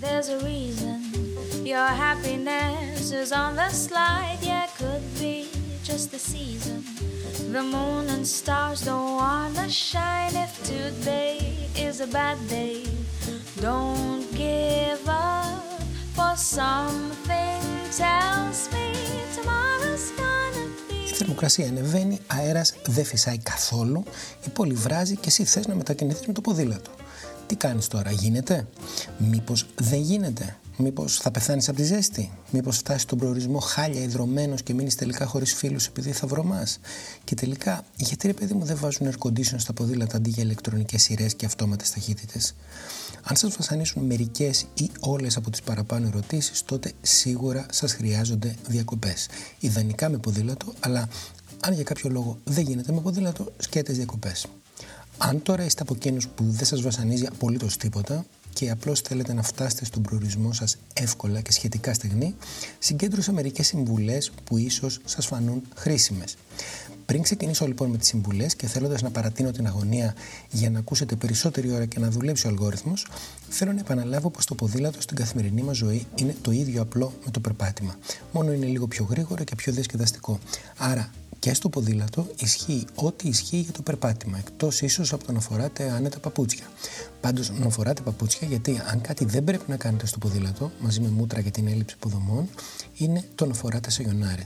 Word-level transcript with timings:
There's 0.00 0.28
a 0.28 0.38
reason 0.44 0.98
your 1.64 1.88
happiness 2.04 3.12
is 3.22 3.32
on 3.32 3.56
the 3.56 3.70
slide. 3.70 4.38
Yeah, 4.42 4.66
could 4.78 5.04
be 5.18 5.48
just 5.82 6.10
the 6.10 6.18
season. 6.18 6.84
The 7.54 7.62
moon 7.62 8.04
and 8.14 8.24
stars 8.26 8.80
don't 8.88 9.12
wanna 9.22 9.68
shine. 9.88 10.34
If 10.46 10.52
today 10.74 11.38
is 11.86 11.96
a 12.06 12.08
bad 12.18 12.38
day, 12.48 12.82
don't 13.66 14.24
give 14.44 15.02
up. 15.08 15.64
For 16.16 16.34
something 16.56 17.60
tells 18.02 18.58
me 18.74 18.86
tomorrow's 19.36 20.08
gonna 20.20 20.66
be. 20.88 21.10
Η 21.10 21.12
θερμοκρασία 21.14 21.68
ανεβαίνει, 21.68 22.18
αέρας 22.26 22.74
δεν 22.86 23.04
φυσάει 23.04 23.38
καθόλου, 23.38 24.04
η 24.46 24.48
πόλη 24.48 24.74
βράζει 24.74 25.16
και 25.16 25.28
εσύ 25.28 25.44
θες 25.44 25.66
να 25.66 25.74
μετακινηθείς 25.74 26.26
με 26.26 26.32
το 26.32 26.40
ποδήλατο. 26.40 26.90
Τι 27.46 27.56
κάνεις 27.56 27.88
τώρα, 27.88 28.10
γίνεται; 28.10 28.66
Μήπως 29.18 29.66
δεν 29.74 30.00
γίνεται; 30.00 30.56
Μήπως 30.78 31.16
θα 31.16 31.30
πεθάνεις 31.30 31.68
από 31.68 31.76
τη 31.76 31.84
ζέστη; 31.84 32.30
Μήπως 32.50 32.76
φτάσεις 32.76 33.02
στον 33.02 33.18
προορισμό 33.18 33.58
χάλια 33.58 34.02
ιδρωμένος 34.02 34.62
και 34.62 34.74
μείνεις 34.74 34.94
τελικά 34.94 35.26
χωρίς 35.26 35.54
φίλους 35.54 35.86
επειδή 35.86 36.12
θα 36.12 36.26
βρωμάς; 36.26 36.78
Και 37.24 37.34
τελικά, 37.34 37.84
γιατί 37.96 38.26
ρε 38.26 38.32
παιδί 38.32 38.54
μου 38.54 38.64
δεν 38.64 38.76
βάζουν 38.76 39.10
air 39.10 39.28
condition 39.28 39.54
στα 39.56 39.72
ποδήλατα 39.72 40.16
αντί 40.16 40.30
για 40.30 40.42
ηλεκτρονικές 40.42 41.02
σειρές 41.02 41.34
και 41.34 41.46
αυτόματες 41.46 41.90
ταχύτητες; 41.90 42.54
Αν 43.22 43.36
σας 43.36 43.56
βασανίσουν 43.56 44.04
μερικές 44.04 44.66
ή 44.74 44.90
όλες 45.00 45.36
από 45.36 45.50
τις 45.50 45.62
παραπάνω 45.62 46.06
ερωτήσεις, 46.06 46.62
τότε 46.64 46.92
σίγουρα 47.02 47.66
σας 47.70 47.92
χρειάζονται 47.92 48.54
διακοπές. 48.68 49.28
Ιδανικά 49.60 50.08
με 50.08 50.18
ποδήλατο, 50.18 50.72
αλλά 50.80 51.08
αν 51.60 51.72
για 51.74 51.82
κάποιο 51.82 52.10
λόγο 52.10 52.38
δεν 52.44 52.64
γίνεται 52.64 52.92
με 52.92 53.00
ποδήλατο, 53.00 53.52
σκέτες 53.58 53.96
διακοπές. 53.96 54.46
Αν 55.18 55.42
τώρα 55.42 55.64
είστε 55.64 55.82
από 55.82 55.94
εκείνους 55.94 56.28
που 56.28 56.44
δεν 56.44 56.64
σας 56.64 56.82
βασανίζει 56.82 57.26
απολύτως 57.26 57.76
τίποτα 57.76 58.24
και 58.52 58.70
απλώς 58.70 59.00
θέλετε 59.00 59.32
να 59.32 59.42
φτάσετε 59.42 59.84
στον 59.84 60.02
προορισμό 60.02 60.52
σας 60.52 60.76
εύκολα 60.92 61.40
και 61.40 61.52
σχετικά 61.52 61.94
στεγνή, 61.94 62.34
συγκέντρωσα 62.78 63.32
μερικές 63.32 63.66
συμβουλές 63.66 64.30
που 64.44 64.56
ίσως 64.56 65.00
σας 65.04 65.26
φανούν 65.26 65.62
χρήσιμες. 65.74 66.36
Πριν 67.06 67.22
ξεκινήσω 67.22 67.66
λοιπόν 67.66 67.90
με 67.90 67.96
τις 67.96 68.08
συμβουλές 68.08 68.56
και 68.56 68.66
θέλοντας 68.66 69.02
να 69.02 69.10
παρατείνω 69.10 69.50
την 69.50 69.66
αγωνία 69.66 70.14
για 70.50 70.70
να 70.70 70.78
ακούσετε 70.78 71.16
περισσότερη 71.16 71.72
ώρα 71.72 71.84
και 71.84 71.98
να 71.98 72.10
δουλέψει 72.10 72.46
ο 72.46 72.50
αλγόριθμος, 72.50 73.06
θέλω 73.48 73.72
να 73.72 73.80
επαναλάβω 73.80 74.30
πως 74.30 74.46
το 74.46 74.54
ποδήλατο 74.54 75.00
στην 75.00 75.16
καθημερινή 75.16 75.62
μας 75.62 75.76
ζωή 75.76 76.06
είναι 76.14 76.36
το 76.42 76.50
ίδιο 76.50 76.82
απλό 76.82 77.12
με 77.24 77.30
το 77.30 77.40
περπάτημα. 77.40 77.96
Μόνο 78.32 78.52
είναι 78.52 78.66
λίγο 78.66 78.86
πιο 78.86 79.06
γρήγορο 79.10 79.44
και 79.44 79.54
πιο 79.54 79.72
διασκεδαστικό. 79.72 80.38
Άρα 80.76 81.10
και 81.46 81.54
στο 81.54 81.68
ποδήλατο 81.68 82.26
ισχύει 82.38 82.84
ό,τι 82.94 83.28
ισχύει 83.28 83.56
για 83.56 83.72
το 83.72 83.82
περπάτημα, 83.82 84.38
εκτός 84.38 84.80
ίσως 84.80 85.12
από 85.12 85.24
το 85.24 85.32
να 85.32 85.40
φοράτε 85.40 85.90
άνετα 85.90 86.18
παπούτσια. 86.18 86.66
Πάντως, 87.20 87.50
να 87.50 87.68
φοράτε 87.68 88.02
παπούτσια, 88.02 88.48
γιατί 88.48 88.82
αν 88.86 89.00
κάτι 89.00 89.24
δεν 89.24 89.44
πρέπει 89.44 89.64
να 89.66 89.76
κάνετε 89.76 90.06
στο 90.06 90.18
ποδήλατο, 90.18 90.70
μαζί 90.80 91.00
με 91.00 91.08
μούτρα 91.08 91.40
για 91.40 91.50
την 91.50 91.66
έλλειψη 91.66 91.94
υποδομών, 91.98 92.48
είναι 92.96 93.24
το 93.34 93.46
να 93.46 93.54
φοράτε 93.54 93.90
σαγιονάρε. 93.90 94.42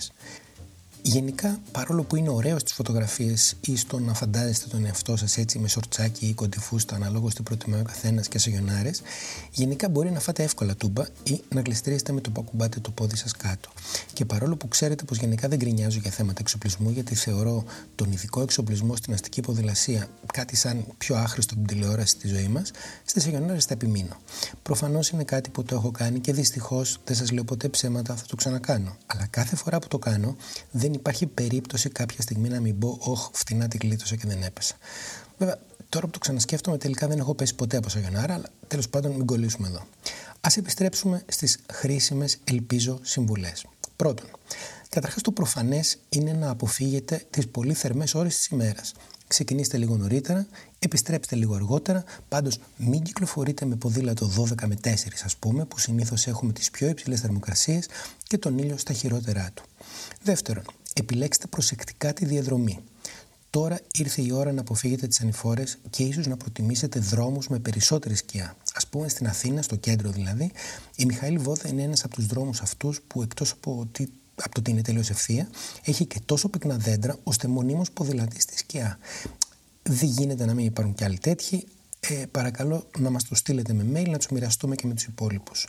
Γενικά, 1.03 1.61
παρόλο 1.73 2.03
που 2.03 2.17
είναι 2.17 2.29
ωραίο 2.29 2.59
στις 2.59 2.73
φωτογραφίες 2.73 3.57
ή 3.61 3.77
στο 3.77 3.99
να 3.99 4.15
φαντάζεστε 4.15 4.69
τον 4.69 4.85
εαυτό 4.85 5.17
σας 5.17 5.37
έτσι 5.37 5.59
με 5.59 5.69
σορτσάκι 5.69 6.27
ή 6.27 6.35
κοντιφούστα, 6.35 6.95
αναλόγως 6.95 7.35
τι 7.35 7.43
προτιμάει 7.43 7.81
ο 7.81 7.85
καθένας 7.85 8.29
και 8.29 8.39
σε 8.39 8.51
γιονάρες, 8.51 9.03
γενικά 9.51 9.89
μπορεί 9.89 10.11
να 10.11 10.21
φάτε 10.21 10.43
εύκολα 10.43 10.77
τούμπα 10.77 11.05
ή 11.23 11.41
να 11.55 11.61
γλιστρήσετε 11.61 12.13
με 12.13 12.21
το 12.21 12.31
που 12.31 12.41
ακουμπάτε 12.47 12.81
το 12.81 12.91
πόδι 12.91 13.17
σας 13.17 13.33
κάτω. 13.33 13.71
Και 14.13 14.25
παρόλο 14.25 14.57
που 14.57 14.69
ξέρετε 14.69 15.05
πως 15.05 15.19
γενικά 15.19 15.49
δεν 15.49 15.59
γκρινιάζω 15.59 15.99
για 15.99 16.11
θέματα 16.11 16.39
εξοπλισμού, 16.41 16.91
γιατί 16.91 17.15
θεωρώ 17.15 17.65
τον 17.95 18.13
ειδικό 18.13 18.41
εξοπλισμό 18.41 18.97
στην 18.97 19.13
αστική 19.13 19.41
ποδηλασία 19.41 20.09
κάτι 20.33 20.57
σαν 20.57 20.85
πιο 20.99 21.17
άχρηστο 21.17 21.55
από 21.55 21.67
την 21.67 21.77
τηλεόραση 21.77 22.15
στη 22.15 22.29
ζωή 22.29 22.49
μας, 22.49 22.71
στις 23.05 23.23
σαγιονάρε 23.23 23.61
θα 23.61 23.73
επιμείνω. 23.73 24.17
Προφανώς 24.63 25.09
είναι 25.09 25.25
κάτι 25.25 25.51
που 25.51 25.63
το 25.63 25.75
έχω 25.75 25.91
κάνει 25.91 26.19
και 26.19 26.33
δυστυχώς 26.33 26.99
δεν 27.05 27.17
σας 27.17 27.31
λέω 27.31 27.45
ποτέ 27.45 27.69
ψέματα, 27.69 28.17
θα 28.17 28.25
το 28.27 28.37
ξανακάνω. 28.37 28.97
Αλλά 29.07 29.27
κάθε 29.31 29.57
φορά 29.57 29.79
που 29.79 29.89
το 29.89 29.99
κάνω, 29.99 30.37
δεν 30.71 30.90
δεν 30.91 30.99
υπάρχει 30.99 31.27
περίπτωση 31.27 31.89
κάποια 31.89 32.23
στιγμή 32.23 32.49
να 32.49 32.61
μην 32.61 32.79
πω 32.79 32.99
«Ωχ, 33.01 33.31
φτηνά 33.33 33.69
την 33.69 33.79
κλείτωσα 33.81 34.17
και 34.17 34.27
δεν 34.27 34.43
έπεσα». 34.43 34.75
Βέβαια, 35.39 35.59
τώρα 35.89 36.07
που 36.07 36.13
το 36.13 36.19
ξανασκέφτομαι, 36.19 36.79
τελικά 36.79 37.09
δεν 37.09 37.19
έχω 37.19 37.35
πέσει 37.35 37.55
ποτέ 37.55 37.77
από 37.77 37.89
σαγιονάρα, 37.89 38.35
αλλά 38.35 38.47
τέλος 38.67 38.89
πάντων 38.89 39.13
μην 39.13 39.27
κολλήσουμε 39.27 39.69
εδώ. 39.69 39.79
Α 40.41 40.51
επιστρέψουμε 40.57 41.23
στις 41.29 41.59
χρήσιμες, 41.73 42.39
ελπίζω, 42.45 42.99
συμβουλές. 43.03 43.67
Πρώτον, 43.97 44.27
καταρχάς 44.89 45.23
το 45.23 45.33
προφανές 45.33 45.99
είναι 46.09 46.33
να 46.33 46.51
αποφύγετε 46.51 47.27
τις 47.31 47.49
πολύ 47.49 47.75
θερμές 47.75 48.15
ώρες 48.15 48.37
της 48.37 48.47
ημέρας. 48.47 48.93
Ξεκινήστε 49.27 49.77
λίγο 49.77 49.97
νωρίτερα, 49.97 50.47
επιστρέψτε 50.79 51.37
λίγο 51.37 51.55
αργότερα, 51.55 52.05
πάντως 52.29 52.59
μην 52.77 53.03
κυκλοφορείτε 53.03 53.65
με 53.65 53.77
ποδήλατο 53.77 54.27
12 54.27 54.67
με 54.67 54.77
4 54.83 55.25
ας 55.25 55.37
πούμε, 55.37 55.65
που 55.65 55.79
συνήθως 55.79 56.27
έχουμε 56.27 56.53
τις 56.53 56.71
πιο 56.71 56.89
υψηλές 56.89 57.21
θερμοκρασίες 57.21 57.89
και 58.23 58.39
τον 58.39 58.59
ήλιο 58.59 58.77
στα 58.77 58.93
χειρότερά 58.93 59.51
του. 59.55 59.65
Δεύτερον, 60.23 60.65
επιλέξτε 60.95 61.47
προσεκτικά 61.47 62.13
τη 62.13 62.25
διαδρομή. 62.25 62.79
Τώρα 63.51 63.81
ήρθε 63.93 64.23
η 64.23 64.33
ώρα 64.33 64.53
να 64.53 64.61
αποφύγετε 64.61 65.07
τις 65.07 65.21
ανηφόρες 65.21 65.79
και 65.91 66.03
ίσως 66.03 66.27
να 66.27 66.37
προτιμήσετε 66.37 66.99
δρόμους 66.99 67.49
με 67.49 67.59
περισσότερη 67.59 68.15
σκιά. 68.15 68.57
Α 68.73 68.87
πούμε 68.87 69.09
στην 69.09 69.27
Αθήνα, 69.27 69.63
στο 69.63 69.77
κέντρο 69.77 70.11
δηλαδή, 70.11 70.51
η 70.97 71.05
Μιχαήλ 71.05 71.39
Βόδα 71.41 71.69
είναι 71.69 71.83
ένας 71.83 72.05
από 72.05 72.15
τους 72.15 72.27
δρόμους 72.27 72.61
αυτούς 72.61 73.01
που 73.07 73.23
εκτός 73.23 73.51
από 73.51 73.79
ότι 73.79 74.13
από 74.43 74.55
το 74.55 74.61
ότι 74.61 74.71
είναι 74.71 74.83
τελείως 74.83 75.11
ευθεία, 75.11 75.49
έχει 75.85 76.05
και 76.05 76.21
τόσο 76.27 76.49
πυκνά 76.49 76.77
δέντρα 76.77 77.17
ώστε 77.23 77.49
μονίμως 77.49 77.91
ποδηλατεί 77.91 78.41
στη 78.41 78.59
σκιά. 78.59 78.99
Δεν 79.83 80.09
γίνεται 80.09 80.45
να 80.45 80.55
μην 80.55 80.67
υπάρχουν 80.67 80.95
κι 80.95 81.05
άλλοι 81.05 81.19
τέτοιοι. 81.19 81.67
Ε, 82.01 82.27
παρακαλώ 82.31 82.87
να 82.99 83.11
μας 83.11 83.25
το 83.25 83.35
στείλετε 83.35 83.73
με 83.73 84.01
mail 84.01 84.09
να 84.09 84.19
τους 84.19 84.29
μοιραστούμε 84.29 84.75
και 84.75 84.87
με 84.87 84.95
τους 84.95 85.05
υπόλοιπους. 85.05 85.69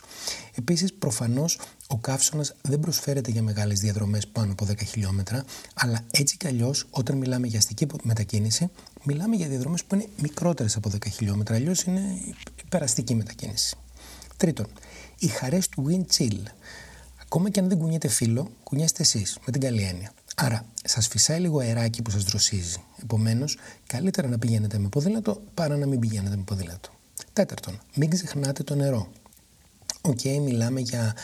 Επίσης 0.54 0.92
προφανώς 0.92 1.58
ο 1.86 1.98
καύσωνας 1.98 2.54
δεν 2.62 2.80
προσφέρεται 2.80 3.30
για 3.30 3.42
μεγάλες 3.42 3.80
διαδρομές 3.80 4.26
πάνω 4.26 4.52
από 4.52 4.66
10 4.70 4.84
χιλιόμετρα 4.86 5.44
αλλά 5.74 6.04
έτσι 6.10 6.36
κι 6.36 6.46
αλλιώς 6.46 6.86
όταν 6.90 7.16
μιλάμε 7.16 7.46
για 7.46 7.58
αστική 7.58 7.86
μετακίνηση 8.02 8.70
μιλάμε 9.02 9.36
για 9.36 9.48
διαδρομές 9.48 9.84
που 9.84 9.94
είναι 9.94 10.06
μικρότερες 10.22 10.76
από 10.76 10.90
10 10.90 11.08
χιλιόμετρα 11.10 11.54
αλλιώς 11.54 11.82
είναι 11.82 12.02
υπεραστική 12.64 13.14
μετακίνηση. 13.14 13.76
Τρίτον, 14.36 14.66
οι 15.18 15.26
χαρές 15.26 15.68
του 15.68 15.86
wind 15.88 16.16
chill. 16.16 16.42
Ακόμα 17.22 17.50
και 17.50 17.60
αν 17.60 17.68
δεν 17.68 17.78
κουνιέται 17.78 18.08
φύλλο, 18.08 18.50
κουνιέστε 18.62 19.02
εσείς 19.02 19.38
με 19.46 19.52
την 19.52 19.60
καλή 19.60 19.82
έννοια. 19.82 20.12
Άρα, 20.44 20.64
σας 20.84 21.06
φυσάει 21.06 21.40
λίγο 21.40 21.58
αεράκι 21.58 22.02
που 22.02 22.10
σας 22.10 22.24
δροσίζει. 22.24 22.82
Επομένως, 23.02 23.58
καλύτερα 23.86 24.28
να 24.28 24.38
πηγαίνετε 24.38 24.78
με 24.78 24.88
ποδήλατο 24.88 25.42
παρά 25.54 25.76
να 25.76 25.86
μην 25.86 25.98
πηγαίνετε 25.98 26.36
με 26.36 26.42
ποδήλατο. 26.42 26.90
Τέταρτον, 27.32 27.80
μην 27.94 28.10
ξεχνάτε 28.10 28.62
το 28.62 28.74
νερό. 28.74 29.12
Okay, 30.00 30.38
μιλάμε 30.40 30.80
για 30.80 31.02
α, 31.02 31.14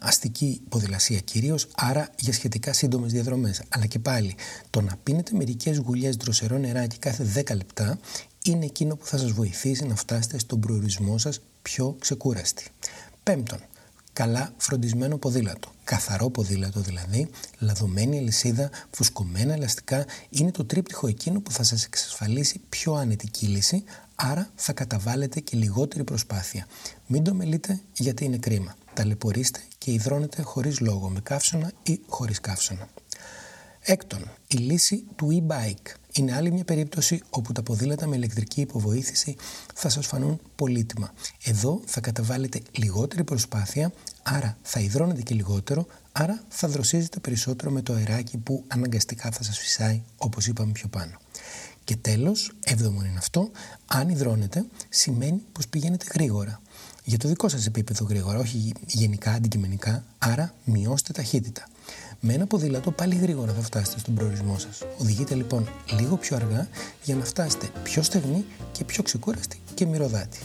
αστική 0.00 0.60
ποδηλασία 0.68 1.18
κυρίως, 1.18 1.68
άρα 1.74 2.08
για 2.18 2.32
σχετικά 2.32 2.72
σύντομες 2.72 3.12
διαδρομές. 3.12 3.62
Αλλά 3.68 3.86
και 3.86 3.98
πάλι, 3.98 4.34
το 4.70 4.80
να 4.80 4.96
πίνετε 5.02 5.36
μερικές 5.36 5.78
γουλιές 5.78 6.16
δροσερό 6.16 6.58
νεράκι 6.58 6.98
κάθε 6.98 7.24
10 7.34 7.54
λεπτά 7.56 7.98
είναι 8.44 8.64
εκείνο 8.64 8.96
που 8.96 9.06
θα 9.06 9.18
σας 9.18 9.30
βοηθήσει 9.30 9.86
να 9.86 9.94
φτάσετε 9.94 10.38
στον 10.38 10.60
προορισμό 10.60 11.18
σας 11.18 11.40
πιο 11.62 11.96
ξεκούραστοι. 11.98 12.66
Πέμπτον, 13.22 13.58
καλά 14.14 14.52
φροντισμένο 14.56 15.16
ποδήλατο. 15.16 15.68
Καθαρό 15.84 16.30
ποδήλατο 16.30 16.80
δηλαδή, 16.80 17.30
λαδωμένη 17.58 18.18
αλυσίδα, 18.18 18.70
φουσκωμένα 18.90 19.52
ελαστικά 19.52 20.06
είναι 20.30 20.50
το 20.50 20.64
τρίπτυχο 20.64 21.06
εκείνο 21.06 21.40
που 21.40 21.50
θα 21.50 21.62
σας 21.62 21.84
εξασφαλίσει 21.84 22.60
πιο 22.68 22.92
άνετη 22.92 23.26
κύληση, 23.26 23.84
άρα 24.14 24.50
θα 24.54 24.72
καταβάλλετε 24.72 25.40
και 25.40 25.56
λιγότερη 25.56 26.04
προσπάθεια. 26.04 26.66
Μην 27.06 27.24
το 27.24 27.34
μελείτε 27.34 27.80
γιατί 27.92 28.24
είναι 28.24 28.36
κρίμα. 28.36 28.76
Ταλαιπωρήστε 28.94 29.60
και 29.78 29.92
υδρώνετε 29.92 30.42
χωρίς 30.42 30.80
λόγο, 30.80 31.08
με 31.08 31.20
καύσωνα 31.20 31.72
ή 31.82 32.00
χωρίς 32.06 32.40
καύσωνα. 32.40 32.88
Έκτον, 33.86 34.30
η 34.46 34.56
λύση 34.56 35.04
του 35.16 35.44
e-bike 35.48 35.94
είναι 36.12 36.34
άλλη 36.34 36.52
μια 36.52 36.64
περίπτωση 36.64 37.22
όπου 37.30 37.52
τα 37.52 37.62
ποδήλατα 37.62 38.06
με 38.06 38.16
ηλεκτρική 38.16 38.60
υποβοήθηση 38.60 39.36
θα 39.74 39.88
σας 39.88 40.06
φανούν 40.06 40.40
πολύτιμα. 40.56 41.12
Εδώ 41.44 41.80
θα 41.84 42.00
καταβάλλετε 42.00 42.60
λιγότερη 42.72 43.24
προσπάθεια, 43.24 43.92
άρα 44.22 44.56
θα 44.62 44.80
υδρώνετε 44.80 45.22
και 45.22 45.34
λιγότερο, 45.34 45.86
άρα 46.12 46.44
θα 46.48 46.68
δροσίζετε 46.68 47.18
περισσότερο 47.20 47.70
με 47.70 47.82
το 47.82 47.92
αεράκι 47.92 48.38
που 48.38 48.64
αναγκαστικά 48.66 49.30
θα 49.30 49.42
σας 49.42 49.58
φυσάει 49.58 50.02
όπως 50.16 50.46
είπαμε 50.46 50.72
πιο 50.72 50.88
πάνω. 50.88 51.18
Και 51.84 51.96
τέλος, 51.96 52.52
έβδομο 52.64 53.04
είναι 53.04 53.18
αυτό, 53.18 53.50
αν 53.86 54.08
υδρώνετε 54.08 54.64
σημαίνει 54.88 55.42
πως 55.52 55.68
πηγαίνετε 55.68 56.04
γρήγορα. 56.14 56.60
Για 57.06 57.18
το 57.18 57.28
δικό 57.28 57.48
σας 57.48 57.66
επίπεδο 57.66 58.04
γρήγορα, 58.04 58.38
όχι 58.38 58.72
γενικά, 58.86 59.30
αντικειμενικά, 59.30 60.04
άρα 60.18 60.54
μειώστε 60.64 61.12
ταχύτητα. 61.12 61.64
Με 62.20 62.32
ένα 62.32 62.46
ποδήλατο 62.46 62.90
πάλι 62.90 63.14
γρήγορα 63.14 63.52
θα 63.52 63.60
φτάσετε 63.60 63.98
στον 63.98 64.14
προορισμό 64.14 64.58
σας. 64.58 64.82
Οδηγείτε 64.98 65.34
λοιπόν 65.34 65.68
λίγο 65.98 66.16
πιο 66.16 66.36
αργά 66.36 66.68
για 67.02 67.14
να 67.14 67.24
φτάσετε 67.24 67.70
πιο 67.82 68.02
στεγνή 68.02 68.44
και 68.72 68.84
πιο 68.84 69.02
ξεκούραστη 69.02 69.60
και 69.74 69.86
μυρωδάτη. 69.86 70.38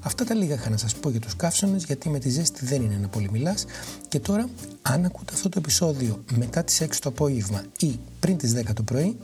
Αυτά 0.00 0.24
τα 0.24 0.34
λίγα 0.34 0.54
είχα 0.54 0.70
να 0.70 0.76
σας 0.76 0.94
πω 0.94 1.10
για 1.10 1.20
τους 1.20 1.36
καύσονες 1.36 1.84
γιατί 1.84 2.08
με 2.08 2.18
τη 2.18 2.28
ζέστη 2.28 2.64
δεν 2.66 2.82
είναι 2.82 2.96
να 2.96 3.08
πολύ 3.08 3.30
μιλάς 3.30 3.64
και 4.08 4.20
τώρα 4.20 4.48
αν 4.82 5.04
ακούτε 5.04 5.32
αυτό 5.34 5.48
το 5.48 5.58
επεισόδιο 5.58 6.24
μετά 6.36 6.64
τις 6.64 6.82
6 6.82 6.86
το 7.00 7.08
απόγευμα 7.08 7.64
ή 7.78 7.98
πριν 8.20 8.36
τις 8.36 8.54
10 8.56 8.62
το 8.74 8.82
πρωί 8.82 9.16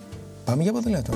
πάμε 0.45 0.63
για 0.63 0.73
ποδήλατο. 0.73 1.13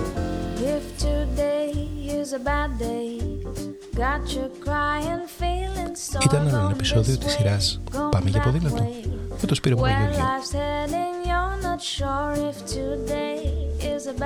Ήταν 6.24 6.46
ένα 6.46 6.68
επεισόδιο 6.72 7.18
της 7.18 7.32
σειράς 7.32 7.80
Πάμε 8.10 8.30
για 8.30 8.40
ποδήλατο 8.40 8.88
με 9.40 9.46
το 9.46 9.54
Σπύρο 9.54 9.76
Παπαγιώργιο. 9.76 10.24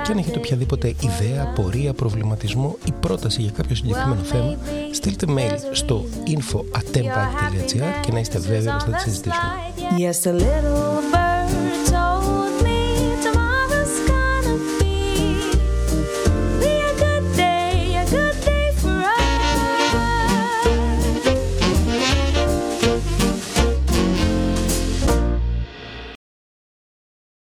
Και 0.05 0.13
αν 0.13 0.19
έχετε 0.19 0.39
οποιαδήποτε 0.39 0.89
ιδέα, 0.89 1.53
πορεία, 1.55 1.93
προβληματισμό 1.93 2.77
ή 2.85 2.93
πρόταση 3.01 3.43
για 3.43 3.51
κάποιο 3.51 3.77
συγκεκριμένο 3.77 4.23
θέμα, 4.23 4.57
στείλτε 4.93 5.27
mail 5.29 5.59
στο 5.73 6.05
info.atempa.gr 6.27 8.01
και 8.01 8.13
να 8.13 8.19
είστε 8.19 8.39
βέβαιοι 8.39 8.75
ότι 8.75 8.85
θα 8.85 8.91
τη 8.91 9.01
συζητήσουμε. 9.01 11.24